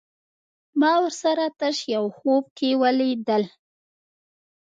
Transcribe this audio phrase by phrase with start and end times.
[0.79, 3.43] ما ورسره تش يو خوب کې وليدل